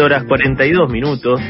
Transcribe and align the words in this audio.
11 0.00 0.02
horas 0.02 0.24
42 0.24 0.90
minutos. 0.90 1.40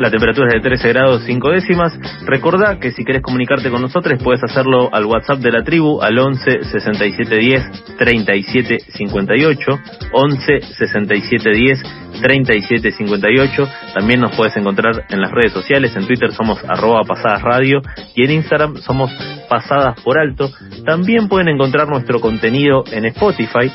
La 0.00 0.10
temperatura 0.10 0.48
es 0.48 0.54
de 0.54 0.68
13 0.68 0.88
grados 0.88 1.22
5 1.26 1.50
décimas. 1.50 1.96
Recordá 2.26 2.80
que 2.80 2.90
si 2.90 3.04
querés 3.04 3.22
comunicarte 3.22 3.70
con 3.70 3.82
nosotros 3.82 4.20
puedes 4.22 4.42
hacerlo 4.42 4.92
al 4.92 5.04
WhatsApp 5.04 5.38
de 5.38 5.52
la 5.52 5.62
tribu 5.62 6.00
al 6.02 6.18
11 6.18 6.64
67 6.64 7.36
10 7.36 7.96
37 7.98 8.78
58. 8.96 9.80
11 10.12 10.60
67 10.60 11.50
10 11.50 11.82
37 12.20 12.90
58. 12.90 13.68
También 13.94 14.20
nos 14.20 14.34
puedes 14.34 14.56
encontrar 14.56 15.04
en 15.08 15.20
las 15.20 15.30
redes 15.30 15.52
sociales. 15.52 15.94
En 15.94 16.06
Twitter 16.06 16.32
somos 16.32 16.58
arroba 16.66 17.04
pasadas 17.04 17.42
radio 17.42 17.80
y 18.16 18.24
en 18.24 18.32
Instagram 18.32 18.78
somos 18.78 19.12
pasadas 19.48 20.00
por 20.02 20.18
alto. 20.18 20.50
También 20.84 21.28
pueden 21.28 21.48
encontrar 21.48 21.88
nuestro 21.88 22.20
contenido 22.20 22.82
en 22.90 23.04
Spotify 23.04 23.70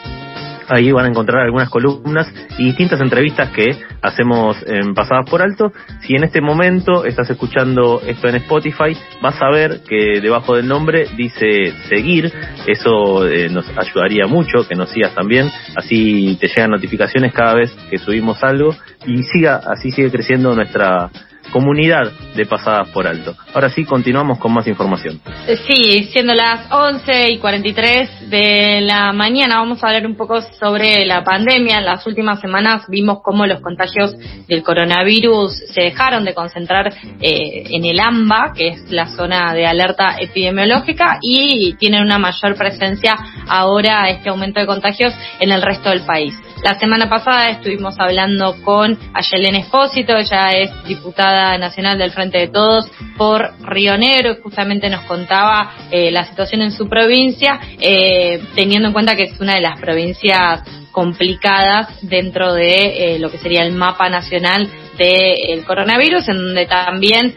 Ahí 0.68 0.92
van 0.92 1.06
a 1.06 1.10
encontrar 1.10 1.44
algunas 1.44 1.70
columnas 1.70 2.32
y 2.58 2.66
distintas 2.66 3.00
entrevistas 3.02 3.50
que 3.52 3.78
hacemos 4.02 4.58
en 4.66 4.94
Pasadas 4.94 5.30
por 5.30 5.42
Alto. 5.42 5.72
Si 6.02 6.16
en 6.16 6.24
este 6.24 6.42
momento 6.42 7.06
estás 7.06 7.30
escuchando 7.30 8.02
esto 8.06 8.28
en 8.28 8.36
Spotify, 8.36 8.98
vas 9.22 9.42
a 9.42 9.50
ver 9.50 9.82
que 9.88 10.20
debajo 10.22 10.56
del 10.56 10.68
nombre 10.68 11.08
dice 11.16 11.74
seguir. 11.88 12.32
Eso 12.66 13.28
eh, 13.28 13.50
nos 13.50 13.66
ayudaría 13.78 14.28
mucho, 14.28 14.68
que 14.68 14.76
nos 14.76 14.90
sigas 14.90 15.14
también. 15.14 15.50
Así 15.76 16.38
te 16.40 16.48
llegan 16.48 16.72
notificaciones 16.72 17.34
cada 17.34 17.56
vez 17.56 17.72
que 17.90 17.98
subimos 17.98 18.44
algo 18.44 18.76
y 19.06 19.24
siga, 19.24 19.62
así 19.66 19.92
sigue 19.92 20.12
creciendo 20.12 20.56
nuestra 20.56 21.10
comunidad 21.56 22.12
de 22.36 22.46
pasadas 22.46 22.90
por 22.90 23.08
alto. 23.08 23.34
Ahora 23.54 23.70
sí, 23.70 23.86
continuamos 23.86 24.40
con 24.40 24.52
más 24.52 24.68
información. 24.68 25.22
Sí, 25.66 26.04
siendo 26.12 26.34
las 26.34 26.70
11 26.70 27.32
y 27.32 27.38
43 27.38 28.30
de 28.30 28.82
la 28.82 29.14
mañana, 29.14 29.60
vamos 29.60 29.82
a 29.82 29.88
hablar 29.88 30.06
un 30.06 30.18
poco 30.18 30.42
sobre 30.42 31.06
la 31.06 31.24
pandemia. 31.24 31.78
En 31.78 31.86
las 31.86 32.06
últimas 32.06 32.42
semanas 32.42 32.84
vimos 32.90 33.20
cómo 33.24 33.46
los 33.46 33.62
contagios 33.62 34.18
del 34.50 34.64
coronavirus 34.64 35.54
se 35.74 35.84
dejaron 35.84 36.26
de 36.26 36.34
concentrar 36.34 36.94
eh, 37.22 37.64
en 37.70 37.86
el 37.86 38.02
AMBA, 38.02 38.52
que 38.54 38.68
es 38.68 38.92
la 38.92 39.06
zona 39.16 39.54
de 39.54 39.66
alerta 39.66 40.18
epidemiológica, 40.20 41.20
y 41.22 41.76
tienen 41.76 42.02
una 42.02 42.20
mayor 42.20 42.58
presencia 42.58 43.16
ahora 43.48 44.10
este 44.10 44.30
aumento 44.30 44.60
de 44.60 44.66
contagios 44.66 45.14
en 45.40 45.54
el 45.54 45.62
resto 45.62 45.90
del 45.90 46.02
país. 46.02 46.34
La 46.66 46.80
semana 46.80 47.08
pasada 47.08 47.50
estuvimos 47.50 47.96
hablando 48.00 48.56
con 48.64 48.98
Ayelén 49.14 49.56
Espósito, 49.56 50.18
ella 50.18 50.52
es 50.52 50.72
diputada 50.86 51.45
nacional 51.58 51.98
del 51.98 52.12
Frente 52.12 52.40
de 52.40 52.48
Todos 52.48 52.90
por 53.18 53.54
Río 53.62 53.98
Negro 53.98 54.38
justamente 54.42 54.90
nos 54.90 55.02
contaba 55.06 55.72
eh, 55.92 56.12
la 56.12 56.26
situación 56.26 56.62
en 56.62 56.72
su 56.72 56.90
provincia, 56.90 57.60
eh, 57.80 58.42
teniendo 58.56 58.88
en 58.88 58.94
cuenta 58.94 59.16
que 59.16 59.24
es 59.24 59.40
una 59.40 59.56
de 59.56 59.62
las 59.62 59.80
provincias 59.80 60.64
complicadas 60.92 61.90
dentro 62.02 62.54
de 62.54 63.16
eh, 63.16 63.20
lo 63.20 63.30
que 63.30 63.38
sería 63.38 63.64
el 63.64 63.74
mapa 63.74 64.10
nacional 64.10 64.70
del 64.98 65.66
coronavirus, 65.66 66.30
en 66.30 66.38
donde 66.38 66.66
también 66.68 67.36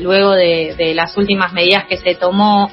luego 0.00 0.34
de, 0.34 0.74
de, 0.78 0.94
las 0.94 1.16
últimas 1.16 1.52
medidas 1.52 1.84
que 1.86 1.96
se 1.96 2.14
tomó 2.14 2.70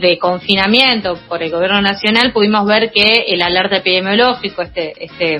de 0.00 0.18
confinamiento 0.18 1.18
por 1.28 1.42
el 1.42 1.50
gobierno 1.50 1.80
nacional 1.82 2.32
pudimos 2.32 2.66
ver 2.66 2.90
que 2.90 3.24
el 3.28 3.42
alerta 3.42 3.76
epidemiológico, 3.76 4.62
este, 4.62 4.92
este, 5.04 5.38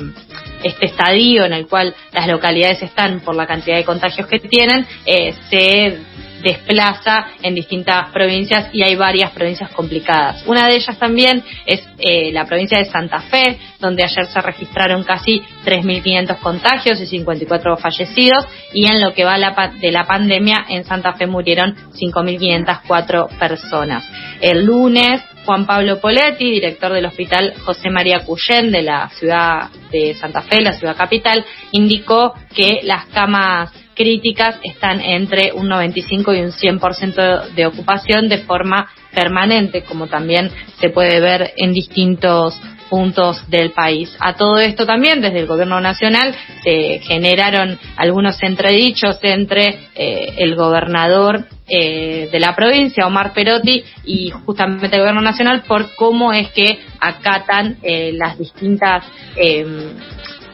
este 0.62 0.86
estadio 0.86 1.44
en 1.44 1.52
el 1.52 1.66
cual 1.66 1.94
las 2.12 2.26
localidades 2.26 2.82
están 2.82 3.20
por 3.20 3.34
la 3.34 3.46
cantidad 3.46 3.76
de 3.76 3.84
contagios 3.84 4.26
que 4.26 4.38
tienen, 4.38 4.86
eh, 5.06 5.34
se 5.48 5.98
desplaza 6.42 7.26
en 7.42 7.54
distintas 7.54 8.10
provincias 8.10 8.68
y 8.72 8.82
hay 8.82 8.96
varias 8.96 9.30
provincias 9.32 9.70
complicadas. 9.70 10.42
Una 10.46 10.66
de 10.66 10.76
ellas 10.76 10.98
también 10.98 11.42
es 11.66 11.86
eh, 11.98 12.32
la 12.32 12.46
provincia 12.46 12.78
de 12.78 12.86
Santa 12.86 13.20
Fe, 13.20 13.58
donde 13.78 14.04
ayer 14.04 14.26
se 14.26 14.40
registraron 14.40 15.04
casi 15.04 15.42
3.500 15.64 16.38
contagios 16.38 17.00
y 17.00 17.06
54 17.06 17.76
fallecidos 17.76 18.46
y 18.72 18.86
en 18.86 19.00
lo 19.00 19.12
que 19.12 19.24
va 19.24 19.38
de 19.38 19.92
la 19.92 20.06
pandemia 20.06 20.66
en 20.68 20.84
Santa 20.84 21.12
Fe 21.14 21.26
murieron 21.26 21.74
5.504 21.92 23.38
personas. 23.38 24.08
El 24.40 24.64
lunes 24.64 25.22
Juan 25.44 25.66
Pablo 25.66 26.00
Poletti, 26.00 26.50
director 26.50 26.92
del 26.92 27.06
Hospital 27.06 27.54
José 27.64 27.90
María 27.90 28.24
Cuyén 28.24 28.70
de 28.70 28.82
la 28.82 29.08
ciudad 29.10 29.70
de 29.90 30.14
Santa 30.14 30.42
Fe, 30.42 30.60
la 30.60 30.72
ciudad 30.72 30.96
capital, 30.96 31.44
indicó 31.72 32.34
que 32.54 32.80
las 32.82 33.06
camas 33.06 33.72
críticas 33.94 34.56
están 34.62 35.00
entre 35.00 35.52
un 35.52 35.68
95 35.68 36.34
y 36.34 36.40
un 36.40 36.52
100% 36.52 37.50
de 37.50 37.66
ocupación 37.66 38.28
de 38.28 38.38
forma 38.38 38.88
permanente, 39.12 39.82
como 39.82 40.06
también 40.06 40.50
se 40.80 40.90
puede 40.90 41.20
ver 41.20 41.52
en 41.56 41.72
distintos 41.72 42.58
puntos 42.88 43.48
del 43.48 43.70
país. 43.70 44.14
A 44.18 44.34
todo 44.34 44.58
esto 44.58 44.84
también 44.84 45.20
desde 45.20 45.40
el 45.40 45.46
gobierno 45.46 45.80
nacional 45.80 46.34
se 46.64 46.98
generaron 47.00 47.78
algunos 47.96 48.42
entredichos 48.42 49.18
entre 49.22 49.78
eh, 49.94 50.34
el 50.38 50.56
gobernador 50.56 51.46
eh, 51.70 52.28
de 52.30 52.40
la 52.40 52.56
provincia, 52.56 53.06
Omar 53.06 53.32
Perotti, 53.32 53.84
y 54.04 54.30
justamente 54.30 54.96
el 54.96 55.02
gobierno 55.02 55.20
nacional 55.20 55.62
por 55.68 55.94
cómo 55.94 56.32
es 56.32 56.50
que 56.50 56.80
acatan 56.98 57.76
eh, 57.82 58.12
las 58.12 58.38
distintas 58.38 59.04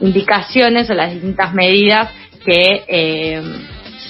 indicaciones 0.00 0.90
o 0.90 0.94
las 0.94 1.12
distintas 1.12 1.54
medidas 1.54 2.10
que 2.44 2.84
eh, 2.86 3.42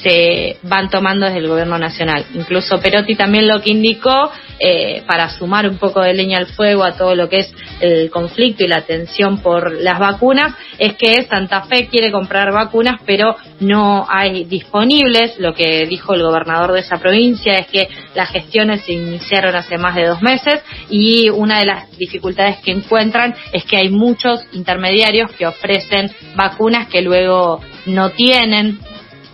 se 0.02 0.56
van 0.62 0.90
tomando 0.90 1.26
desde 1.26 1.38
el 1.38 1.48
gobierno 1.48 1.78
nacional. 1.78 2.26
Incluso 2.34 2.78
Perotti 2.80 3.14
también 3.14 3.48
lo 3.48 3.60
que 3.62 3.70
indicó, 3.70 4.30
eh, 4.58 5.02
para 5.06 5.28
sumar 5.30 5.68
un 5.68 5.78
poco 5.78 6.00
de 6.00 6.14
leña 6.14 6.38
al 6.38 6.46
fuego 6.46 6.84
a 6.84 6.96
todo 6.96 7.14
lo 7.14 7.28
que 7.28 7.40
es 7.40 7.54
el 7.80 8.10
conflicto 8.10 8.64
y 8.64 8.68
la 8.68 8.82
tensión 8.82 9.38
por 9.38 9.72
las 9.72 9.98
vacunas, 9.98 10.54
es 10.78 10.94
que 10.94 11.24
Santa 11.24 11.62
Fe 11.62 11.88
quiere 11.88 12.10
comprar 12.10 12.52
vacunas, 12.52 13.00
pero 13.04 13.36
no 13.60 14.06
hay 14.08 14.44
disponibles. 14.44 15.38
Lo 15.38 15.54
que 15.54 15.86
dijo 15.86 16.14
el 16.14 16.22
gobernador 16.22 16.72
de 16.72 16.80
esa 16.80 16.98
provincia 16.98 17.58
es 17.58 17.66
que 17.66 17.88
las 18.14 18.30
gestiones 18.30 18.82
se 18.82 18.92
iniciaron 18.92 19.54
hace 19.54 19.78
más 19.78 19.94
de 19.94 20.06
dos 20.06 20.22
meses 20.22 20.62
y 20.90 21.28
una 21.28 21.58
de 21.60 21.66
las 21.66 21.96
dificultades 21.98 22.58
que 22.58 22.72
encuentran 22.72 23.34
es 23.52 23.64
que 23.64 23.76
hay 23.76 23.90
muchos 23.90 24.40
intermediarios 24.52 25.32
que 25.32 25.46
ofrecen 25.46 26.10
vacunas 26.34 26.88
que 26.88 27.02
luego 27.02 27.60
no 27.86 28.10
tienen 28.10 28.78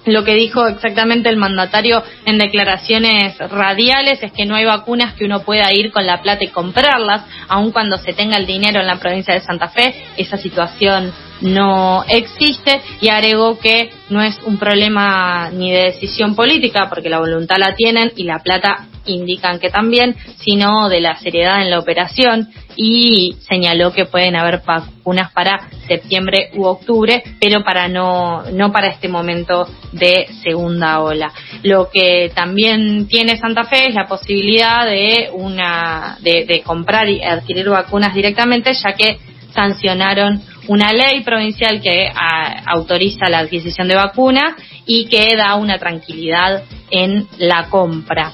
lo 0.04 0.24
que 0.24 0.34
dijo 0.34 0.66
exactamente 0.66 1.28
el 1.28 1.36
mandatario 1.36 2.02
en 2.24 2.38
declaraciones 2.38 3.38
radiales 3.38 4.22
es 4.22 4.32
que 4.32 4.46
no 4.46 4.56
hay 4.56 4.64
vacunas 4.64 5.14
que 5.14 5.24
uno 5.24 5.42
pueda 5.42 5.72
ir 5.72 5.92
con 5.92 6.06
la 6.06 6.22
plata 6.22 6.44
y 6.44 6.48
comprarlas, 6.48 7.24
aun 7.48 7.70
cuando 7.70 7.98
se 7.98 8.12
tenga 8.12 8.36
el 8.36 8.46
dinero 8.46 8.80
en 8.80 8.86
la 8.86 8.98
provincia 8.98 9.34
de 9.34 9.41
Santa 9.41 9.68
Fe. 9.68 9.94
Esa 10.16 10.36
situación 10.36 11.12
no 11.41 12.04
existe 12.08 12.80
y 13.00 13.08
agregó 13.08 13.58
que 13.58 13.91
no 14.10 14.22
es 14.22 14.38
un 14.44 14.58
problema 14.58 15.50
ni 15.50 15.72
de 15.72 15.84
decisión 15.84 16.34
política, 16.34 16.88
porque 16.88 17.08
la 17.08 17.18
voluntad 17.18 17.56
la 17.58 17.74
tienen 17.74 18.12
y 18.16 18.24
la 18.24 18.38
plata 18.38 18.86
indican 19.06 19.58
que 19.58 19.70
también, 19.70 20.16
sino 20.38 20.88
de 20.88 21.00
la 21.00 21.16
seriedad 21.16 21.62
en 21.62 21.70
la 21.70 21.78
operación 21.78 22.48
y 22.77 23.37
señaló 23.49 23.93
que 23.93 24.06
pueden 24.06 24.37
haber 24.37 24.62
vacunas 24.65 25.33
para 25.33 25.69
septiembre 25.87 26.50
u 26.55 26.65
octubre, 26.65 27.22
pero 27.41 27.62
para 27.65 27.88
no, 27.88 28.43
no 28.53 28.72
para 28.72 28.88
este 28.88 29.09
momento 29.09 29.66
de 29.93 30.27
segunda 30.43 31.00
ola. 31.00 31.33
Lo 31.62 31.91
que 31.91 32.31
también 32.34 33.06
tiene 33.09 33.37
Santa 33.37 33.65
Fe 33.65 33.88
es 33.88 33.94
la 33.94 34.06
posibilidad 34.06 34.87
de 34.87 35.31
una, 35.33 36.19
de, 36.21 36.44
de 36.47 36.62
comprar 36.62 37.09
y 37.09 37.22
adquirir 37.22 37.69
vacunas 37.69 38.15
directamente, 38.15 38.72
ya 38.72 38.94
que 38.94 39.19
sancionaron 39.53 40.43
una 40.69 40.93
ley 40.93 41.22
provincial 41.22 41.81
que 41.81 42.10
autoriza 42.66 43.28
la 43.28 43.41
adquisición 43.41 43.89
de 43.89 43.97
vacunas 43.97 44.54
y 44.87 45.06
que 45.06 45.37
da 45.37 45.56
una 45.56 45.78
tranquilidad 45.78 46.62
en 46.91 47.27
la 47.39 47.69
compra. 47.69 48.33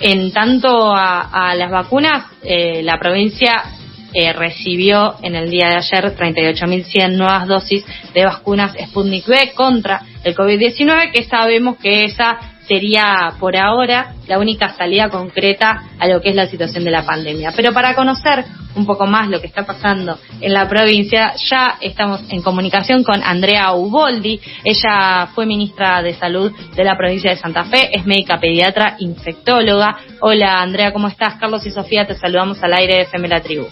En 0.00 0.32
tanto 0.32 0.92
a, 0.94 1.54
las 1.56 1.70
vacunas, 1.70 2.26
eh, 2.42 2.82
la 2.82 2.98
provincia 2.98 3.64
eh, 4.12 4.32
recibió 4.32 5.16
en 5.22 5.34
el 5.34 5.50
día 5.50 5.68
de 5.68 5.76
ayer 5.76 6.16
38.100 6.16 7.16
nuevas 7.16 7.46
dosis 7.46 7.84
de 8.14 8.24
vacunas 8.24 8.74
Sputnik 8.88 9.28
V 9.28 9.52
contra 9.54 10.02
el 10.24 10.34
COVID-19, 10.34 11.12
que 11.12 11.24
sabemos 11.24 11.76
que 11.78 12.04
esa 12.04 12.38
sería 12.68 13.32
por 13.40 13.56
ahora 13.56 14.12
la 14.28 14.38
única 14.38 14.74
salida 14.74 15.08
concreta 15.08 15.84
a 15.98 16.06
lo 16.06 16.20
que 16.20 16.30
es 16.30 16.36
la 16.36 16.46
situación 16.46 16.84
de 16.84 16.90
la 16.90 17.04
pandemia. 17.04 17.52
Pero 17.56 17.72
para 17.72 17.94
conocer 17.94 18.44
un 18.76 18.86
poco 18.86 19.06
más 19.06 19.28
lo 19.28 19.40
que 19.40 19.46
está 19.46 19.64
pasando 19.64 20.18
en 20.40 20.52
la 20.52 20.68
provincia, 20.68 21.32
ya 21.48 21.78
estamos 21.80 22.20
en 22.28 22.42
comunicación 22.42 23.02
con 23.02 23.22
Andrea 23.22 23.72
Uboldi. 23.72 24.40
Ella 24.62 25.28
fue 25.34 25.46
ministra 25.46 26.02
de 26.02 26.14
Salud 26.14 26.52
de 26.76 26.84
la 26.84 26.96
provincia 26.96 27.30
de 27.30 27.38
Santa 27.38 27.64
Fe, 27.64 27.96
es 27.96 28.04
médica 28.04 28.38
pediatra, 28.38 28.96
infectóloga. 28.98 29.96
Hola 30.20 30.60
Andrea, 30.60 30.92
¿cómo 30.92 31.08
estás? 31.08 31.34
Carlos 31.36 31.64
y 31.66 31.70
Sofía, 31.70 32.06
te 32.06 32.14
saludamos 32.14 32.62
al 32.62 32.74
aire 32.74 32.96
de 32.96 33.02
FM 33.02 33.28
La 33.28 33.40
Tribu. 33.40 33.66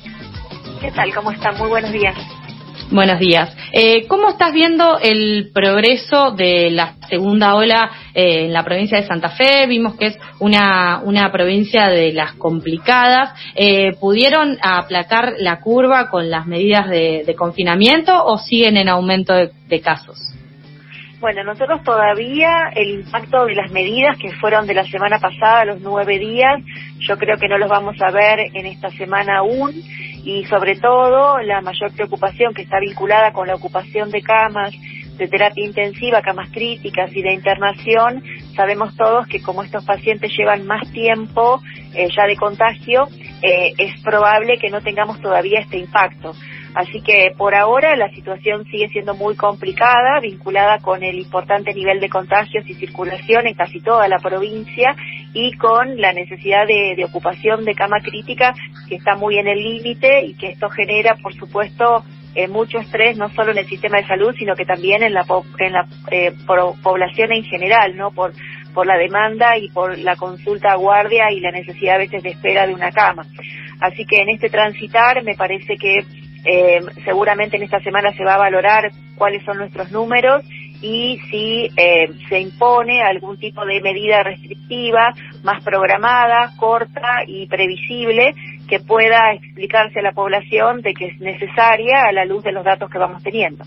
¿Qué 0.81 0.91
tal? 0.93 1.15
¿Cómo 1.15 1.31
están? 1.31 1.57
Muy 1.57 1.69
buenos 1.69 1.93
días. 1.93 2.15
Buenos 2.91 3.19
días. 3.19 3.57
Eh, 3.73 4.07
¿Cómo 4.07 4.29
estás 4.29 4.53
viendo 4.53 4.99
el 4.99 5.51
progreso 5.53 6.33
de 6.33 6.71
la 6.71 6.95
segunda 7.09 7.55
ola 7.55 7.91
eh, 8.15 8.45
en 8.45 8.53
la 8.53 8.63
provincia 8.63 9.01
de 9.01 9.07
Santa 9.07 9.31
Fe? 9.31 9.67
Vimos 9.67 9.97
que 9.97 10.07
es 10.07 10.19
una, 10.39 11.01
una 11.03 11.33
provincia 11.33 11.89
de 11.89 12.13
las 12.13 12.35
complicadas. 12.35 13.31
Eh, 13.55 13.93
¿Pudieron 13.99 14.59
aplacar 14.61 15.35
la 15.39 15.61
curva 15.61 16.11
con 16.11 16.31
las 16.31 16.47
medidas 16.47 16.89
de, 16.89 17.35
confinamiento 17.37 18.25
o 18.25 18.39
siguen 18.39 18.77
en 18.77 18.89
aumento 18.89 19.35
de 19.35 19.81
casos? 19.81 20.37
Bueno, 21.27 21.43
nosotros 21.43 21.83
todavía 21.83 22.71
el 22.77 23.01
impacto 23.01 23.47
de 23.47 23.57
las 23.57 23.73
medidas 23.73 24.17
que 24.17 24.31
fueron 24.35 24.65
de 24.65 24.75
la 24.75 24.85
semana 24.85 25.19
pasada, 25.19 25.65
los 25.65 25.81
nueve 25.81 26.21
días, 26.21 26.63
yo 27.01 27.19
creo 27.19 27.37
que 27.37 27.49
no 27.49 27.59
los 27.59 27.69
vamos 27.69 27.97
a 28.01 28.13
ver 28.13 28.39
en 28.55 28.65
esta 28.65 28.91
semana 28.91 29.39
aún 29.39 29.73
y 30.25 30.45
sobre 30.45 30.77
todo 30.77 31.41
la 31.41 31.61
mayor 31.63 31.93
preocupación 31.97 32.55
que 32.55 32.63
está 32.63 32.79
vinculada 32.79 33.33
con 33.33 33.49
la 33.49 33.57
ocupación 33.57 34.13
de 34.13 34.23
camas 34.23 34.73
de 35.19 35.27
terapia 35.27 35.67
intensiva, 35.67 36.23
camas 36.23 36.49
críticas 36.53 37.11
y 37.13 37.23
de 37.23 37.33
internación, 37.33 38.23
sabemos 38.55 38.95
todos 38.95 39.27
que 39.27 39.43
como 39.43 39.65
estos 39.65 39.85
pacientes 39.85 40.31
llevan 40.39 40.65
más 40.65 40.89
tiempo 40.93 41.61
eh, 41.93 42.09
ya 42.15 42.27
de 42.27 42.37
contagio, 42.37 43.09
eh, 43.43 43.73
es 43.77 44.01
probable 44.01 44.59
que 44.59 44.71
no 44.71 44.81
tengamos 44.81 45.21
todavía 45.21 45.59
este 45.59 45.79
impacto. 45.79 46.35
Así 46.77 47.01
que 47.01 47.33
por 47.35 47.55
ahora 47.55 47.97
la 47.97 48.11
situación 48.11 48.67
sigue 48.67 48.89
siendo 48.89 49.15
muy 49.15 49.35
complicada, 49.35 50.21
vinculada 50.21 50.79
con 50.81 51.03
el 51.03 51.19
importante 51.19 51.73
nivel 51.73 52.01
de 52.01 52.11
contagios 52.11 52.69
y 52.69 52.75
circulación 52.75 53.47
en 53.47 53.55
casi 53.55 53.81
toda 53.81 54.07
la 54.09 54.19
provincia 54.19 54.95
y 55.33 55.53
con 55.53 55.99
la 55.99 56.13
necesidad 56.13 56.67
de, 56.67 57.03
ocupación 57.03 57.65
de 57.65 57.75
cama 57.75 58.01
crítica 58.03 58.53
que 58.91 58.97
está 58.97 59.17
muy 59.17 59.39
en 59.39 59.49
el 59.49 59.59
límite 59.59 60.27
y 60.27 60.35
que 60.35 60.49
esto 60.49 60.69
genera, 60.69 61.17
por 61.23 61.33
supuesto, 61.33 62.05
eh, 62.35 62.47
mucho 62.47 62.77
estrés 62.77 63.17
no 63.17 63.31
solo 63.31 63.53
en 63.53 63.59
el 63.59 63.67
sistema 63.69 63.97
de 63.97 64.07
salud, 64.07 64.35
sino 64.39 64.55
que 64.55 64.67
también 64.67 65.03
en 65.03 65.15
la, 65.15 65.25
en 65.59 65.73
la 65.73 65.87
eh, 66.11 66.35
población 66.83 67.33
en 67.33 67.45
general, 67.45 67.97
¿no? 67.97 68.11
Por, 68.11 68.35
por 68.75 68.87
la 68.87 68.99
demanda 68.99 69.57
y 69.57 69.71
por 69.71 69.97
la 69.99 70.17
consulta 70.17 70.73
a 70.73 70.77
guardia 70.77 71.33
y 71.33 71.41
la 71.41 71.53
necesidad 71.53 71.95
a 71.95 72.01
veces 72.01 72.23
de 72.23 72.33
espera 72.33 72.67
de 72.67 72.75
una 72.75 72.93
cama. 72.93 73.25
Así 73.81 74.05
que 74.05 74.21
en 74.21 74.29
este 74.29 74.51
transitar 74.51 75.23
me 75.23 75.35
parece 75.35 75.79
que 75.79 76.05
eh, 76.47 76.81
seguramente 77.05 77.57
en 77.57 77.65
esta 77.65 77.81
semana 77.81 78.13
se 78.13 78.25
va 78.25 78.35
a 78.35 78.39
valorar 78.39 78.91
cuáles 79.17 79.45
son 79.45 79.59
nuestros 79.59 79.91
números 79.91 80.45
y 80.81 81.19
si 81.31 81.69
eh, 81.77 82.11
se 82.29 82.41
impone 82.41 83.03
algún 83.03 83.39
tipo 83.39 83.65
de 83.65 83.81
medida 83.81 84.23
restrictiva 84.23 85.13
más 85.43 85.65
programada, 85.65 86.53
corta 86.57 87.25
y 87.27 87.47
previsible 87.47 88.35
que 88.69 88.81
pueda 88.81 89.33
explicarse 89.33 90.01
a 90.01 90.03
la 90.03 90.13
población 90.13 90.83
de 90.83 90.95
que 90.95 91.07
es 91.07 91.21
necesaria 91.21 92.03
a 92.09 92.13
la 92.13 92.25
luz 92.25 92.45
de 92.45 92.53
los 92.53 92.65
datos 92.65 92.91
que 92.91 92.99
vamos 92.99 93.23
teniendo. 93.23 93.65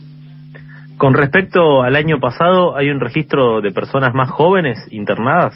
Con 0.97 1.13
respecto 1.13 1.81
al 1.81 1.95
año 1.95 2.19
pasado, 2.19 2.75
¿hay 2.75 2.89
un 2.89 2.99
registro 2.99 3.61
de 3.61 3.71
personas 3.71 4.13
más 4.13 4.29
jóvenes 4.29 4.77
internadas? 4.91 5.53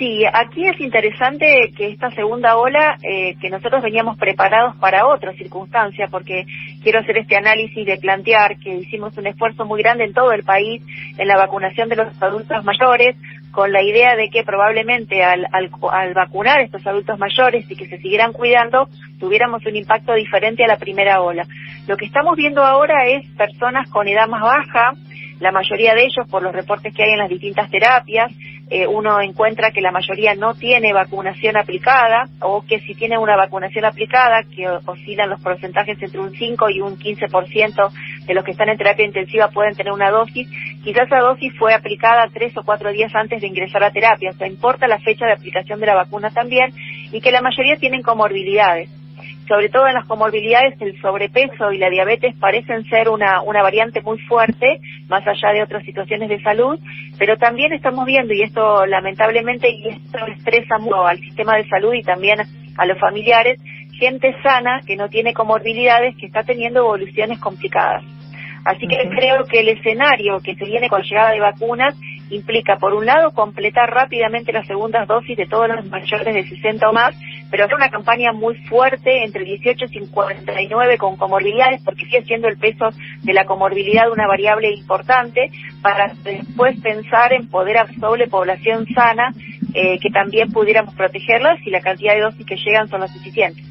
Sí, 0.00 0.24
aquí 0.32 0.66
es 0.66 0.80
interesante 0.80 1.74
que 1.76 1.88
esta 1.88 2.10
segunda 2.12 2.56
ola, 2.56 2.96
eh, 3.02 3.36
que 3.38 3.50
nosotros 3.50 3.82
veníamos 3.82 4.16
preparados 4.16 4.74
para 4.76 5.06
otra 5.06 5.34
circunstancia, 5.34 6.08
porque 6.10 6.46
quiero 6.82 7.00
hacer 7.00 7.18
este 7.18 7.36
análisis 7.36 7.84
de 7.84 7.98
plantear 7.98 8.56
que 8.56 8.76
hicimos 8.76 9.14
un 9.18 9.26
esfuerzo 9.26 9.66
muy 9.66 9.82
grande 9.82 10.04
en 10.04 10.14
todo 10.14 10.32
el 10.32 10.42
país 10.42 10.82
en 11.18 11.28
la 11.28 11.36
vacunación 11.36 11.90
de 11.90 11.96
los 11.96 12.22
adultos 12.22 12.64
mayores, 12.64 13.14
con 13.50 13.72
la 13.72 13.82
idea 13.82 14.16
de 14.16 14.30
que 14.30 14.42
probablemente 14.42 15.22
al, 15.22 15.46
al, 15.52 15.68
al 15.90 16.14
vacunar 16.14 16.60
a 16.60 16.62
estos 16.62 16.86
adultos 16.86 17.18
mayores 17.18 17.70
y 17.70 17.76
que 17.76 17.86
se 17.86 17.98
siguieran 17.98 18.32
cuidando, 18.32 18.88
tuviéramos 19.18 19.66
un 19.66 19.76
impacto 19.76 20.14
diferente 20.14 20.64
a 20.64 20.68
la 20.68 20.78
primera 20.78 21.20
ola. 21.20 21.44
Lo 21.86 21.98
que 21.98 22.06
estamos 22.06 22.36
viendo 22.38 22.64
ahora 22.64 23.06
es 23.06 23.28
personas 23.36 23.90
con 23.90 24.08
edad 24.08 24.28
más 24.28 24.40
baja, 24.40 24.94
la 25.40 25.52
mayoría 25.52 25.94
de 25.94 26.02
ellos, 26.02 26.28
por 26.30 26.42
los 26.42 26.54
reportes 26.54 26.94
que 26.94 27.02
hay 27.02 27.12
en 27.12 27.18
las 27.18 27.28
distintas 27.28 27.70
terapias, 27.70 28.30
eh, 28.68 28.86
uno 28.86 29.20
encuentra 29.20 29.72
que 29.72 29.80
la 29.80 29.90
mayoría 29.90 30.34
no 30.34 30.54
tiene 30.54 30.92
vacunación 30.92 31.56
aplicada 31.56 32.28
o 32.40 32.62
que 32.62 32.78
si 32.80 32.94
tiene 32.94 33.18
una 33.18 33.36
vacunación 33.36 33.84
aplicada, 33.84 34.44
que 34.44 34.68
oscilan 34.68 35.30
los 35.30 35.40
porcentajes 35.40 36.00
entre 36.00 36.20
un 36.20 36.32
5 36.32 36.70
y 36.70 36.80
un 36.80 36.96
15% 36.98 37.90
de 38.26 38.34
los 38.34 38.44
que 38.44 38.52
están 38.52 38.68
en 38.68 38.78
terapia 38.78 39.06
intensiva 39.06 39.48
pueden 39.48 39.74
tener 39.74 39.92
una 39.92 40.10
dosis, 40.10 40.46
quizás 40.84 41.06
esa 41.06 41.18
dosis 41.18 41.52
fue 41.58 41.74
aplicada 41.74 42.28
tres 42.32 42.56
o 42.56 42.62
cuatro 42.62 42.92
días 42.92 43.12
antes 43.14 43.40
de 43.40 43.48
ingresar 43.48 43.82
a 43.82 43.90
terapia, 43.90 44.30
o 44.30 44.34
sea, 44.34 44.46
importa 44.46 44.86
la 44.86 45.00
fecha 45.00 45.26
de 45.26 45.32
aplicación 45.32 45.80
de 45.80 45.86
la 45.86 45.94
vacuna 45.94 46.30
también 46.30 46.72
y 47.10 47.20
que 47.20 47.32
la 47.32 47.40
mayoría 47.40 47.76
tienen 47.76 48.02
comorbilidades 48.02 48.99
sobre 49.48 49.68
todo 49.68 49.86
en 49.86 49.94
las 49.94 50.06
comorbilidades, 50.06 50.80
el 50.80 51.00
sobrepeso 51.00 51.72
y 51.72 51.78
la 51.78 51.90
diabetes 51.90 52.34
parecen 52.36 52.84
ser 52.88 53.08
una, 53.08 53.42
una 53.42 53.62
variante 53.62 54.00
muy 54.00 54.18
fuerte, 54.20 54.80
más 55.08 55.26
allá 55.26 55.52
de 55.52 55.62
otras 55.62 55.84
situaciones 55.84 56.28
de 56.28 56.42
salud, 56.42 56.78
pero 57.18 57.36
también 57.36 57.72
estamos 57.72 58.06
viendo, 58.06 58.32
y 58.32 58.42
esto 58.42 58.86
lamentablemente, 58.86 59.68
y 59.70 59.88
esto 59.88 60.18
estresa 60.26 60.78
mucho 60.78 61.06
al 61.06 61.18
sistema 61.18 61.56
de 61.56 61.68
salud 61.68 61.94
y 61.94 62.02
también 62.02 62.40
a 62.76 62.86
los 62.86 62.98
familiares, 62.98 63.60
gente 63.98 64.34
sana 64.42 64.80
que 64.86 64.96
no 64.96 65.08
tiene 65.08 65.34
comorbilidades, 65.34 66.16
que 66.16 66.26
está 66.26 66.42
teniendo 66.42 66.80
evoluciones 66.80 67.38
complicadas. 67.38 68.02
Así 68.64 68.86
que 68.86 68.96
creo 69.08 69.44
que 69.44 69.60
el 69.60 69.70
escenario 69.70 70.38
que 70.40 70.54
se 70.54 70.64
viene 70.64 70.88
con 70.88 71.02
llegada 71.02 71.30
de 71.30 71.40
vacunas 71.40 71.94
implica, 72.30 72.76
por 72.76 72.94
un 72.94 73.06
lado, 73.06 73.32
completar 73.32 73.90
rápidamente 73.90 74.52
las 74.52 74.66
segundas 74.66 75.08
dosis 75.08 75.36
de 75.36 75.46
todos 75.46 75.68
los 75.68 75.84
mayores 75.86 76.34
de 76.34 76.48
60 76.48 76.88
o 76.88 76.92
más, 76.92 77.16
pero 77.50 77.64
hacer 77.64 77.74
una 77.74 77.88
campaña 77.88 78.32
muy 78.32 78.54
fuerte 78.66 79.24
entre 79.24 79.44
18 79.44 79.84
y 79.84 79.88
59 79.88 80.98
con 80.98 81.16
comorbilidades, 81.16 81.82
porque 81.84 82.04
sigue 82.04 82.22
siendo 82.22 82.48
el 82.48 82.58
peso 82.58 82.90
de 83.22 83.32
la 83.32 83.44
comorbilidad 83.44 84.10
una 84.10 84.28
variable 84.28 84.72
importante, 84.72 85.50
para 85.82 86.12
después 86.22 86.80
pensar 86.80 87.32
en 87.32 87.48
poder 87.48 87.78
absorber 87.78 88.28
población 88.28 88.86
sana, 88.94 89.32
eh, 89.74 89.98
que 90.00 90.10
también 90.10 90.52
pudiéramos 90.52 90.94
protegerla 90.94 91.56
si 91.64 91.70
la 91.70 91.80
cantidad 91.80 92.14
de 92.14 92.20
dosis 92.20 92.46
que 92.46 92.56
llegan 92.56 92.88
son 92.88 93.00
las 93.00 93.12
suficientes. 93.12 93.64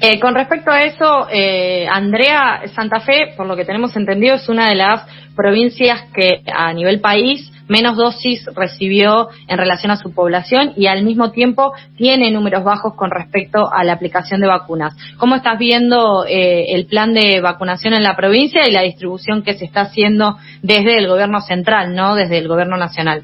Eh, 0.00 0.18
con 0.20 0.34
respecto 0.34 0.70
a 0.70 0.82
eso, 0.82 1.28
eh, 1.30 1.86
Andrea, 1.90 2.62
Santa 2.74 3.00
Fe, 3.00 3.32
por 3.36 3.46
lo 3.46 3.56
que 3.56 3.64
tenemos 3.64 3.96
entendido, 3.96 4.34
es 4.34 4.48
una 4.48 4.68
de 4.68 4.74
las 4.74 5.06
provincias 5.34 6.02
que 6.14 6.42
a 6.52 6.72
nivel 6.72 7.00
país 7.00 7.50
menos 7.68 7.96
dosis 7.96 8.44
recibió 8.54 9.28
en 9.48 9.58
relación 9.58 9.90
a 9.90 9.96
su 9.96 10.12
población 10.12 10.72
y 10.76 10.86
al 10.86 11.02
mismo 11.02 11.30
tiempo 11.30 11.72
tiene 11.96 12.30
números 12.30 12.64
bajos 12.64 12.94
con 12.94 13.10
respecto 13.10 13.72
a 13.72 13.84
la 13.84 13.94
aplicación 13.94 14.40
de 14.40 14.48
vacunas. 14.48 14.94
¿Cómo 15.16 15.36
estás 15.36 15.58
viendo 15.58 16.26
eh, 16.26 16.74
el 16.74 16.86
plan 16.86 17.14
de 17.14 17.40
vacunación 17.40 17.94
en 17.94 18.02
la 18.02 18.16
provincia 18.16 18.68
y 18.68 18.72
la 18.72 18.82
distribución 18.82 19.42
que 19.42 19.54
se 19.54 19.64
está 19.64 19.82
haciendo 19.82 20.36
desde 20.62 20.98
el 20.98 21.08
gobierno 21.08 21.40
central, 21.40 21.94
no 21.94 22.14
desde 22.14 22.38
el 22.38 22.48
gobierno 22.48 22.76
nacional? 22.76 23.22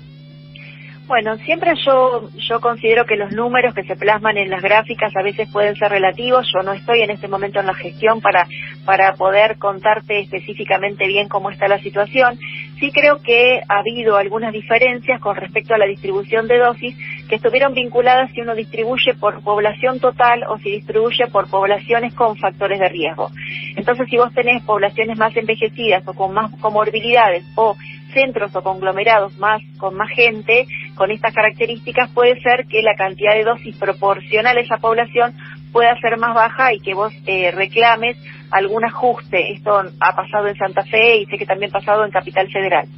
Bueno, 1.10 1.36
siempre 1.38 1.72
yo, 1.84 2.30
yo 2.48 2.60
considero 2.60 3.04
que 3.04 3.16
los 3.16 3.32
números 3.32 3.74
que 3.74 3.82
se 3.82 3.96
plasman 3.96 4.38
en 4.38 4.48
las 4.48 4.62
gráficas 4.62 5.12
a 5.16 5.24
veces 5.24 5.50
pueden 5.50 5.74
ser 5.74 5.90
relativos. 5.90 6.46
Yo 6.54 6.62
no 6.62 6.72
estoy 6.72 7.00
en 7.00 7.10
este 7.10 7.26
momento 7.26 7.58
en 7.58 7.66
la 7.66 7.74
gestión 7.74 8.20
para, 8.20 8.46
para 8.84 9.14
poder 9.14 9.58
contarte 9.58 10.20
específicamente 10.20 11.08
bien 11.08 11.28
cómo 11.28 11.50
está 11.50 11.66
la 11.66 11.80
situación. 11.80 12.38
Sí 12.78 12.92
creo 12.92 13.20
que 13.22 13.60
ha 13.68 13.80
habido 13.80 14.18
algunas 14.18 14.52
diferencias 14.52 15.20
con 15.20 15.34
respecto 15.34 15.74
a 15.74 15.78
la 15.78 15.86
distribución 15.86 16.46
de 16.46 16.58
dosis 16.58 16.96
que 17.30 17.36
estuvieron 17.36 17.72
vinculadas 17.74 18.30
si 18.32 18.40
uno 18.40 18.56
distribuye 18.56 19.14
por 19.14 19.40
población 19.42 20.00
total 20.00 20.42
o 20.48 20.58
si 20.58 20.70
distribuye 20.72 21.28
por 21.28 21.48
poblaciones 21.48 22.12
con 22.14 22.36
factores 22.36 22.80
de 22.80 22.88
riesgo. 22.88 23.30
Entonces, 23.76 24.08
si 24.10 24.18
vos 24.18 24.34
tenés 24.34 24.64
poblaciones 24.64 25.16
más 25.16 25.34
envejecidas 25.36 26.06
o 26.08 26.12
con 26.12 26.34
más 26.34 26.50
comorbilidades 26.60 27.44
o 27.54 27.76
centros 28.12 28.54
o 28.56 28.62
conglomerados 28.62 29.38
más 29.38 29.62
con 29.78 29.94
más 29.94 30.10
gente 30.10 30.66
con 30.96 31.12
estas 31.12 31.32
características 31.32 32.10
puede 32.10 32.40
ser 32.40 32.66
que 32.66 32.82
la 32.82 32.96
cantidad 32.96 33.34
de 33.34 33.44
dosis 33.44 33.76
proporcional 33.76 34.56
a 34.56 34.60
esa 34.60 34.78
población 34.78 35.32
pueda 35.70 35.94
ser 36.00 36.16
más 36.16 36.34
baja 36.34 36.74
y 36.74 36.80
que 36.80 36.94
vos 36.94 37.12
eh, 37.26 37.52
reclames 37.52 38.16
algún 38.50 38.84
ajuste. 38.84 39.52
Esto 39.52 39.80
ha 40.00 40.16
pasado 40.16 40.48
en 40.48 40.56
Santa 40.56 40.82
Fe 40.82 41.18
y 41.18 41.26
sé 41.26 41.38
que 41.38 41.46
también 41.46 41.70
ha 41.70 41.78
pasado 41.78 42.04
en 42.04 42.10
Capital 42.10 42.50
Federal. 42.50 42.88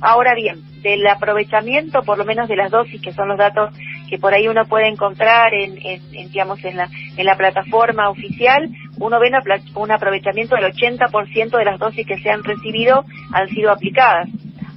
Ahora 0.00 0.34
bien, 0.36 0.60
del 0.82 1.06
aprovechamiento, 1.06 2.02
por 2.02 2.18
lo 2.18 2.24
menos 2.24 2.48
de 2.48 2.56
las 2.56 2.70
dosis, 2.70 3.00
que 3.00 3.12
son 3.12 3.28
los 3.28 3.38
datos 3.38 3.74
que 4.08 4.18
por 4.18 4.34
ahí 4.34 4.46
uno 4.48 4.66
puede 4.66 4.88
encontrar 4.88 5.54
en, 5.54 5.76
digamos, 6.30 6.62
en 6.64 6.76
la, 6.76 6.88
en 7.16 7.24
la 7.24 7.36
plataforma 7.36 8.10
oficial, 8.10 8.68
uno 8.98 9.18
ve 9.18 9.30
un 9.74 9.90
aprovechamiento 9.90 10.54
del 10.54 10.72
80% 10.72 11.56
de 11.56 11.64
las 11.64 11.78
dosis 11.78 12.06
que 12.06 12.18
se 12.18 12.30
han 12.30 12.44
recibido 12.44 13.04
han 13.32 13.48
sido 13.48 13.70
aplicadas. 13.70 14.28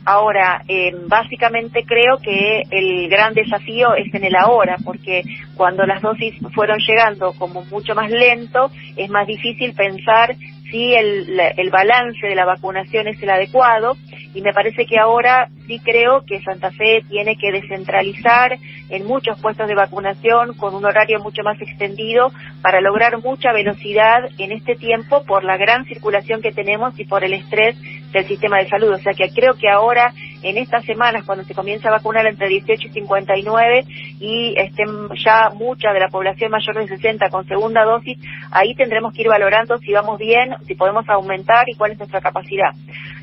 Ahora, 0.05 0.63
eh, 0.67 0.95
básicamente 1.07 1.83
creo 1.83 2.17
que 2.21 2.61
el 2.69 3.09
gran 3.09 3.33
desafío 3.33 3.95
es 3.95 4.13
en 4.13 4.23
el 4.23 4.35
ahora, 4.35 4.77
porque 4.85 5.23
cuando 5.57 5.85
las 5.85 6.01
dosis 6.01 6.35
fueron 6.53 6.77
llegando 6.77 7.33
como 7.33 7.65
mucho 7.65 7.95
más 7.95 8.11
lento, 8.11 8.69
es 8.95 9.09
más 9.09 9.25
difícil 9.25 9.73
pensar 9.73 10.35
si 10.69 10.93
el, 10.93 11.39
el 11.57 11.69
balance 11.71 12.25
de 12.25 12.35
la 12.35 12.45
vacunación 12.45 13.07
es 13.07 13.21
el 13.21 13.31
adecuado 13.31 13.97
y 14.35 14.41
me 14.41 14.53
parece 14.53 14.85
que 14.85 14.99
ahora 14.99 15.47
sí 15.65 15.79
creo 15.79 16.25
que 16.25 16.41
Santa 16.41 16.69
Fe 16.71 17.03
tiene 17.09 17.37
que 17.37 17.53
descentralizar 17.53 18.57
en 18.89 19.07
muchos 19.07 19.39
puestos 19.41 19.67
de 19.67 19.75
vacunación 19.75 20.53
con 20.55 20.75
un 20.75 20.85
horario 20.85 21.21
mucho 21.21 21.41
más 21.41 21.59
extendido 21.61 22.31
para 22.61 22.81
lograr 22.81 23.17
mucha 23.23 23.53
velocidad 23.53 24.29
en 24.37 24.51
este 24.51 24.75
tiempo 24.75 25.23
por 25.23 25.45
la 25.45 25.55
gran 25.55 25.85
circulación 25.85 26.41
que 26.41 26.51
tenemos 26.51 26.99
y 26.99 27.05
por 27.05 27.23
el 27.23 27.33
estrés 27.33 27.77
del 28.11 28.27
sistema 28.27 28.57
de 28.57 28.67
salud. 28.67 28.91
O 28.91 28.97
sea 28.97 29.13
que 29.13 29.29
creo 29.29 29.53
que 29.53 29.69
ahora, 29.69 30.13
en 30.43 30.57
estas 30.57 30.83
semanas, 30.85 31.23
cuando 31.25 31.45
se 31.45 31.53
comienza 31.53 31.87
a 31.87 31.93
vacunar 31.93 32.25
entre 32.27 32.49
18 32.49 32.87
y 32.87 32.91
59 32.91 33.85
y 34.19 34.55
estén 34.57 35.09
ya 35.23 35.49
mucha 35.53 35.93
de 35.93 35.99
la 35.99 36.09
población 36.09 36.51
mayor 36.51 36.75
de 36.77 36.87
60 36.87 37.29
con 37.29 37.47
segunda 37.47 37.83
dosis, 37.83 38.17
ahí 38.51 38.75
tendremos 38.75 39.13
que 39.13 39.21
ir 39.21 39.29
valorando 39.29 39.77
si 39.77 39.93
vamos 39.93 40.19
bien, 40.19 40.55
si 40.67 40.75
podemos 40.75 41.07
aumentar 41.07 41.69
y 41.69 41.75
cuál 41.75 41.91
es 41.91 41.99
nuestra 41.99 42.21
capacidad. 42.21 42.71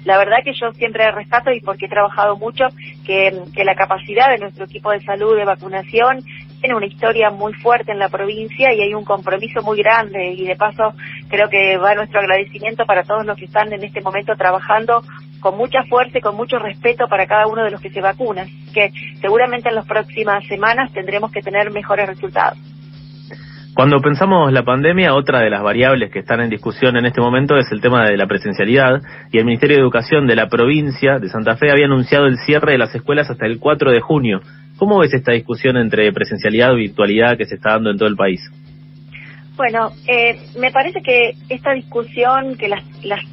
La 0.04 0.18
verdad 0.18 0.38
que 0.44 0.52
yo 0.52 0.72
siempre 0.72 1.10
rescato 1.12 1.52
y 1.52 1.60
porque 1.60 1.86
he 1.86 1.88
trabajado 1.88 2.36
mucho 2.36 2.64
que, 3.04 3.32
la 3.64 3.74
capacidad 3.74 4.30
de 4.30 4.38
nuestro 4.38 4.64
equipo 4.64 4.90
de 4.90 5.00
salud 5.00 5.36
de 5.36 5.44
vacunación 5.44 6.20
tiene 6.60 6.76
una 6.76 6.86
historia 6.86 7.30
muy 7.30 7.52
fuerte 7.54 7.92
en 7.92 7.98
la 7.98 8.08
provincia 8.08 8.72
y 8.72 8.80
hay 8.80 8.94
un 8.94 9.04
compromiso 9.04 9.62
muy 9.62 9.78
grande 9.78 10.32
y 10.32 10.44
de 10.44 10.56
paso 10.56 10.94
creo 11.28 11.48
que 11.48 11.76
va 11.76 11.94
nuestro 11.94 12.20
agradecimiento 12.20 12.84
para 12.84 13.04
todos 13.04 13.24
los 13.24 13.36
que 13.36 13.46
están 13.46 13.72
en 13.72 13.84
este 13.84 14.00
momento 14.00 14.34
trabajando 14.36 15.02
con 15.40 15.56
mucha 15.56 15.82
fuerza 15.84 16.18
y 16.18 16.20
con 16.20 16.36
mucho 16.36 16.58
respeto 16.58 17.08
para 17.08 17.26
cada 17.26 17.46
uno 17.46 17.64
de 17.64 17.70
los 17.70 17.80
que 17.80 17.90
se 17.90 18.00
vacunan, 18.00 18.48
que 18.72 18.90
seguramente 19.20 19.68
en 19.68 19.74
las 19.76 19.86
próximas 19.86 20.44
semanas 20.46 20.92
tendremos 20.92 21.30
que 21.32 21.42
tener 21.42 21.70
mejores 21.70 22.06
resultados. 22.06 22.71
Cuando 23.74 24.00
pensamos 24.00 24.52
la 24.52 24.64
pandemia, 24.64 25.14
otra 25.14 25.40
de 25.40 25.48
las 25.48 25.62
variables 25.62 26.10
que 26.10 26.18
están 26.18 26.42
en 26.42 26.50
discusión 26.50 26.94
en 26.98 27.06
este 27.06 27.22
momento 27.22 27.56
es 27.56 27.72
el 27.72 27.80
tema 27.80 28.04
de 28.04 28.18
la 28.18 28.26
presencialidad 28.26 29.00
y 29.32 29.38
el 29.38 29.46
Ministerio 29.46 29.76
de 29.76 29.82
Educación 29.82 30.26
de 30.26 30.36
la 30.36 30.48
provincia 30.48 31.18
de 31.18 31.30
Santa 31.30 31.56
Fe 31.56 31.70
había 31.70 31.86
anunciado 31.86 32.26
el 32.26 32.36
cierre 32.36 32.72
de 32.72 32.78
las 32.78 32.94
escuelas 32.94 33.30
hasta 33.30 33.46
el 33.46 33.58
4 33.58 33.90
de 33.90 34.00
junio. 34.00 34.42
¿Cómo 34.76 34.98
ves 34.98 35.14
esta 35.14 35.32
discusión 35.32 35.78
entre 35.78 36.12
presencialidad 36.12 36.74
y 36.74 36.88
virtualidad 36.88 37.38
que 37.38 37.46
se 37.46 37.54
está 37.54 37.70
dando 37.70 37.90
en 37.90 37.96
todo 37.96 38.10
el 38.10 38.16
país? 38.16 38.42
Bueno, 39.56 39.90
eh, 40.06 40.38
me 40.58 40.70
parece 40.70 41.00
que 41.02 41.34
esta 41.48 41.72
discusión 41.72 42.56
que 42.56 42.70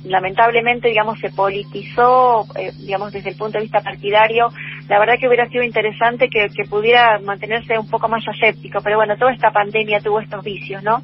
lamentablemente, 0.05 0.87
digamos, 0.87 1.19
se 1.19 1.31
politizó, 1.31 2.45
eh, 2.57 2.71
digamos, 2.77 3.11
desde 3.11 3.31
el 3.31 3.35
punto 3.35 3.57
de 3.57 3.63
vista 3.63 3.81
partidario, 3.81 4.49
la 4.89 4.97
verdad 4.97 5.19
que 5.19 5.27
hubiera 5.27 5.47
sido 5.47 5.63
interesante 5.63 6.29
que, 6.29 6.49
pudiera 6.67 7.19
mantenerse 7.19 7.77
un 7.77 7.87
poco 7.87 8.07
más 8.09 8.27
aséptico, 8.27 8.81
pero 8.81 8.97
bueno, 8.97 9.15
toda 9.17 9.31
esta 9.31 9.51
pandemia 9.51 10.01
tuvo 10.01 10.19
estos 10.19 10.43
vicios, 10.43 10.83
¿no? 10.83 11.03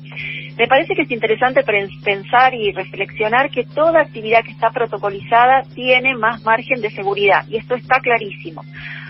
Me 0.58 0.68
parece 0.68 0.96
que 0.96 1.04
es 1.04 1.12
interesante 1.12 1.64
pensar 2.04 2.54
y 2.56 2.72
reflexionar 2.72 3.52
que 3.52 3.64
toda 3.64 4.02
actividad 4.02 4.44
que 4.44 4.52
está 4.52 4.72
protocolizada 4.72 5.64
tiene 5.76 6.16
más 6.16 6.44
margen 6.44 6.82
de 6.82 6.90
seguridad, 6.90 7.46
y 7.48 7.58
esto 7.58 7.76
está 7.76 8.00
clarísimo. 8.00 8.64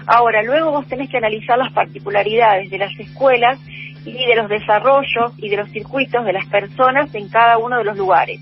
Ahora, 0.08 0.44
luego 0.44 0.72
vos 0.72 0.88
tenés 0.88 1.10
que 1.10 1.18
analizar 1.18 1.58
las 1.58 1.72
particularidades 1.72 2.70
de 2.70 2.78
las 2.78 3.00
escuelas 3.00 3.58
y 4.06 4.26
de 4.26 4.36
los 4.36 4.50
desarrollos 4.50 5.34
y 5.38 5.50
de 5.50 5.58
los 5.58 5.70
circuitos 5.72 6.26
de 6.26 6.34
las 6.34 6.46
personas 6.48 7.14
en 7.16 7.30
cada 7.30 7.58
uno 7.58 7.78
de 7.78 7.86
los 7.86 7.98
lugares. 7.98 8.42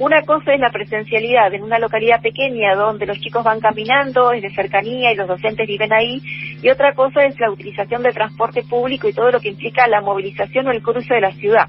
Una 0.00 0.22
cosa 0.22 0.54
es 0.54 0.60
la 0.60 0.70
presencialidad 0.70 1.52
en 1.52 1.62
una 1.62 1.78
localidad 1.78 2.22
pequeña 2.22 2.74
donde 2.74 3.04
los 3.04 3.20
chicos 3.20 3.44
van 3.44 3.60
caminando, 3.60 4.32
es 4.32 4.40
de 4.40 4.48
cercanía 4.54 5.12
y 5.12 5.14
los 5.14 5.28
docentes 5.28 5.68
viven 5.68 5.92
ahí, 5.92 6.22
y 6.62 6.70
otra 6.70 6.94
cosa 6.94 7.22
es 7.26 7.38
la 7.38 7.50
utilización 7.50 8.02
del 8.02 8.14
transporte 8.14 8.62
público 8.62 9.10
y 9.10 9.12
todo 9.12 9.30
lo 9.30 9.40
que 9.40 9.50
implica 9.50 9.86
la 9.88 10.00
movilización 10.00 10.68
o 10.68 10.70
el 10.70 10.80
cruce 10.80 11.12
de 11.12 11.20
la 11.20 11.32
ciudad. 11.32 11.68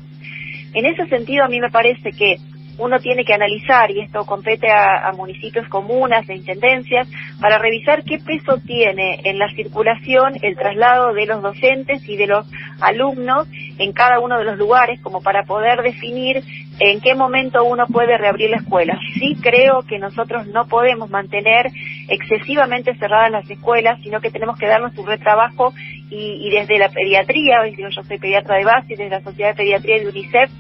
En 0.74 0.86
ese 0.86 1.08
sentido, 1.08 1.44
a 1.44 1.50
mí 1.50 1.60
me 1.60 1.72
parece 1.72 2.12
que 2.12 2.38
uno 2.78 3.00
tiene 3.00 3.26
que 3.26 3.34
analizar, 3.34 3.92
y 3.92 4.00
esto 4.00 4.26
compete 4.26 4.72
a, 4.72 5.12
municipios, 5.12 5.68
comunas 5.68 6.28
e 6.30 6.36
intendencias, 6.36 7.10
para 7.42 7.58
revisar 7.58 8.02
qué 8.06 8.18
peso 8.18 8.60
tiene 8.66 9.20
en 9.26 9.40
la 9.40 9.54
circulación 9.54 10.36
el 10.42 10.56
traslado 10.56 11.14
de 11.14 11.26
los 11.26 11.42
docentes 11.42 12.08
y 12.08 12.16
de 12.16 12.28
los 12.28 12.50
alumnos 12.80 13.50
en 13.78 13.94
cada 13.94 14.20
uno 14.20 14.38
de 14.38 14.46
los 14.46 14.58
lugares, 14.58 15.00
como 15.02 15.22
para 15.22 15.44
poder 15.44 15.82
definir 15.82 16.44
en 16.80 17.00
qué 17.02 17.16
momento 17.16 17.64
uno 17.64 17.86
puede 17.88 18.18
reabrir 18.18 18.50
la 18.50 18.58
escuela. 18.58 18.98
Sí 19.14 19.36
creo 19.42 19.82
que 19.84 20.00
nosotros 20.00 20.48
no 20.48 20.68
podemos 20.68 21.10
mantener 21.10 21.68
excesivamente 22.08 22.96
cerradas 22.96 23.32
las 23.32 23.50
escuelas, 23.50 24.00
sino 24.02 24.20
que 24.22 24.32
tenemos 24.32 24.58
que 24.58 24.68
darnos 24.68 24.98
un 24.98 25.08
retrabajo 25.08 25.74
y, 26.10 26.48
y 26.48 26.50
desde 26.52 26.78
la 26.78 26.90
pediatría, 26.90 27.68
yo 27.78 27.92
soy 27.92 28.18
pediatra 28.18 28.58
de 28.58 28.66
base, 28.66 28.88
desde 28.90 29.10
la 29.10 29.22
Sociedad 29.22 29.50
de 29.50 29.56
Pediatría 29.56 30.00
de 30.00 30.10
UNICEF, 30.10 30.52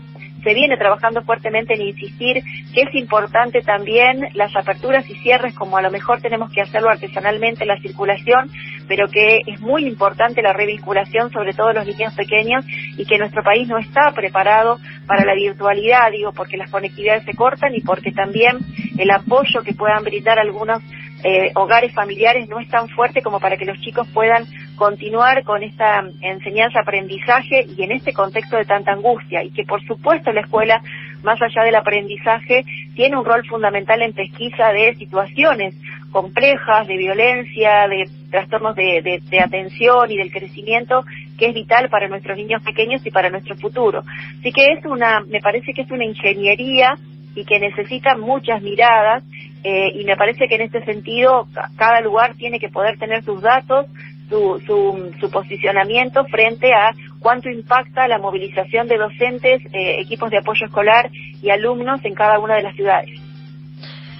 se 0.44 0.53
viene 0.53 0.77
trabajando 0.77 1.22
fuertemente 1.22 1.74
en 1.74 1.82
insistir 1.82 2.44
que 2.74 2.82
es 2.82 2.96
importante 2.96 3.62
también 3.62 4.27
las 4.34 4.56
aperturas 4.56 5.08
y 5.10 5.15
cierres, 5.15 5.53
como 5.53 5.77
a 5.77 5.82
lo 5.82 5.91
mejor 5.91 6.22
tenemos 6.22 6.51
que 6.51 6.62
hacerlo 6.62 6.89
artesanalmente 6.89 7.65
la 7.65 7.80
circulación, 7.80 8.50
pero 8.91 9.07
que 9.07 9.39
es 9.48 9.62
muy 9.62 9.86
importante 9.86 10.41
la 10.41 10.51
revinculación, 10.51 11.31
sobre 11.31 11.53
todo 11.53 11.71
los 11.71 11.88
niños 11.88 12.13
pequeños, 12.13 12.65
y 12.98 13.05
que 13.05 13.17
nuestro 13.17 13.41
país 13.41 13.65
no 13.69 13.77
está 13.77 14.12
preparado 14.13 14.79
para 15.07 15.24
la 15.24 15.33
virtualidad, 15.33 16.12
digo, 16.12 16.33
porque 16.33 16.57
las 16.57 16.69
conectividades 16.69 17.24
se 17.24 17.33
cortan 17.33 17.74
y 17.74 17.79
porque 17.79 18.12
también 18.12 18.57
el 18.98 19.10
apoyo 19.10 19.62
que 19.63 19.74
puedan 19.75 20.03
brindar 20.03 20.39
algunos 20.39 20.83
eh, 21.24 21.51
hogares 21.55 21.93
familiares 21.93 22.50
no 22.50 22.60
es 22.60 22.67
tan 22.67 22.89
fuerte 22.89 23.21
como 23.21 23.39
para 23.39 23.55
que 23.55 23.63
los 23.63 23.79
chicos 23.79 24.10
puedan 24.13 24.43
continuar 24.75 25.43
con 25.45 25.63
esta 25.63 26.03
enseñanza-aprendizaje 26.19 27.67
y 27.77 27.83
en 27.83 27.93
este 27.93 28.12
contexto 28.12 28.57
de 28.57 28.65
tanta 28.65 28.91
angustia. 28.91 29.41
Y 29.41 29.51
que 29.51 29.63
por 29.63 29.81
supuesto 29.86 30.33
la 30.33 30.41
escuela, 30.41 30.81
más 31.24 31.41
allá 31.41 31.63
del 31.63 31.75
aprendizaje, 31.75 32.65
tiene 32.95 33.15
un 33.15 33.24
rol 33.24 33.45
fundamental 33.48 34.01
en 34.01 34.12
pesquisa 34.12 34.74
de 34.74 34.95
situaciones 34.95 35.75
complejas, 36.12 36.88
de 36.88 36.98
violencia, 36.98 37.88
de 37.88 38.10
trastornos 38.30 38.75
de, 38.75 39.22
de, 39.30 39.39
atención 39.39 40.12
y 40.12 40.18
del 40.18 40.32
crecimiento 40.32 41.03
que 41.38 41.48
es 41.48 41.53
vital 41.53 41.89
para 41.89 42.08
nuestros 42.08 42.38
niños 42.38 42.62
pequeños 42.63 43.06
y 43.06 43.12
para 43.12 43.30
nuestro 43.30 43.56
futuro. 43.58 44.03
Así 44.39 44.51
que 44.51 44.74
es 44.74 44.86
una, 44.86 45.22
me 45.22 45.39
parece 45.39 45.74
que 45.74 45.82
es 45.82 45.91
una 45.91 46.06
ingeniería 46.06 46.98
y 47.36 47.46
que 47.46 47.60
necesita 47.60 48.15
muchas 48.15 48.62
miradas 48.62 49.24
eh, 49.63 49.91
y 49.94 50.03
me 50.06 50.15
parece 50.15 50.48
que 50.48 50.56
en 50.56 50.62
este 50.62 50.84
sentido 50.86 51.48
cada 51.77 52.01
lugar 52.01 52.36
tiene 52.36 52.60
que 52.60 52.70
poder 52.70 52.98
tener 52.98 53.24
sus 53.24 53.41
datos, 53.41 53.86
su, 54.30 54.62
su, 54.65 55.13
su 55.20 55.30
posicionamiento 55.30 56.25
frente 56.25 56.74
a 56.74 56.94
cuánto 57.20 57.50
impacta 57.50 58.08
la 58.08 58.18
movilización 58.18 58.88
de 58.88 58.98
docentes, 58.98 59.62
eh, 59.74 59.98
equipos 60.00 60.32
de 60.32 60.39
apoyo 60.39 60.65
escolar 60.65 61.10
y 61.41 61.50
alumnos 61.50 62.03
en 62.03 62.15
cada 62.15 62.39
una 62.39 62.56
de 62.56 62.63
las 62.63 62.75
ciudades. 62.75 63.30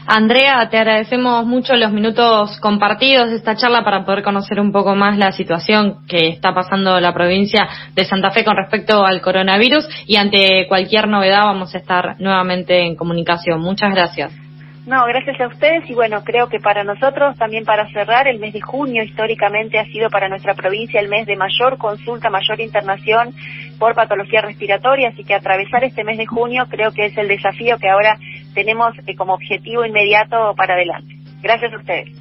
Andrea, 0.08 0.68
te 0.70 0.78
agradecemos 0.78 1.46
mucho 1.46 1.76
los 1.76 1.92
minutos 1.92 2.60
compartidos 2.60 3.30
de 3.30 3.36
esta 3.36 3.56
charla 3.56 3.84
para 3.84 4.04
poder 4.04 4.24
conocer 4.24 4.60
un 4.60 4.72
poco 4.72 4.96
más 4.96 5.18
la 5.18 5.32
situación 5.32 6.06
que 6.08 6.30
está 6.30 6.54
pasando 6.54 7.00
la 7.00 7.14
provincia 7.14 7.68
de 7.94 8.06
Santa 8.06 8.32
Fe 8.32 8.44
con 8.44 8.58
respecto 8.58 9.06
al 9.06 9.22
coronavirus 9.22 9.88
y 10.08 10.16
ante 10.16 10.66
cualquier 10.68 11.08
novedad 11.08 11.46
vamos 11.46 11.76
a 11.76 11.78
estar 11.78 12.20
nuevamente 12.20 12.82
en 12.82 12.96
comunicación. 12.96 13.62
Muchas 13.62 13.94
gracias. 13.94 14.51
No, 14.86 15.06
gracias 15.06 15.40
a 15.40 15.48
ustedes 15.48 15.88
y 15.90 15.94
bueno, 15.94 16.24
creo 16.24 16.50
que 16.50 16.60
para 16.60 16.84
nosotros, 16.84 17.38
también 17.38 17.66
para 17.66 17.88
cerrar, 17.92 18.28
el 18.28 18.40
mes 18.40 18.54
de 18.54 18.62
junio 18.62 19.04
históricamente 19.04 19.78
ha 19.78 19.86
sido 19.86 20.10
para 20.10 20.28
nuestra 20.28 20.56
provincia 20.56 21.00
el 21.00 21.08
mes 21.08 21.28
de 21.28 21.36
mayor 21.36 21.78
consulta, 21.78 22.32
mayor 22.32 22.60
internación 22.60 23.36
por 23.78 23.94
patología 23.94 24.42
respiratoria, 24.42 25.10
así 25.10 25.24
que 25.24 25.36
atravesar 25.36 25.84
este 25.84 26.04
mes 26.04 26.18
de 26.18 26.26
junio 26.26 26.66
creo 26.68 26.92
que 26.92 27.06
es 27.06 27.18
el 27.18 27.28
desafío 27.28 27.78
que 27.78 27.90
ahora 27.90 28.18
tenemos 28.56 28.94
eh, 29.06 29.16
como 29.16 29.36
objetivo 29.36 29.86
inmediato 29.86 30.56
para 30.56 30.74
adelante. 30.74 31.16
Gracias 31.44 31.74
a 31.74 31.78
ustedes. 31.78 32.21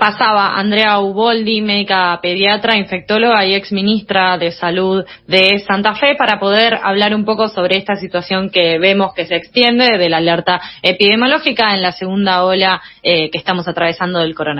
Pasaba 0.00 0.58
Andrea 0.58 0.98
Uboldi, 0.98 1.60
médica 1.60 2.18
pediatra, 2.22 2.78
infectóloga 2.78 3.44
y 3.44 3.54
ex 3.54 3.70
ministra 3.70 4.38
de 4.38 4.50
Salud 4.50 5.04
de 5.26 5.58
Santa 5.58 5.94
Fe, 5.94 6.14
para 6.16 6.40
poder 6.40 6.78
hablar 6.82 7.14
un 7.14 7.26
poco 7.26 7.48
sobre 7.48 7.76
esta 7.76 7.96
situación 7.96 8.48
que 8.48 8.78
vemos 8.78 9.12
que 9.12 9.26
se 9.26 9.36
extiende 9.36 9.98
de 9.98 10.08
la 10.08 10.16
alerta 10.16 10.58
epidemiológica 10.80 11.74
en 11.74 11.82
la 11.82 11.92
segunda 11.92 12.44
ola 12.44 12.80
eh, 13.02 13.30
que 13.30 13.36
estamos 13.36 13.68
atravesando 13.68 14.20
del 14.20 14.34
coronavirus. 14.34 14.58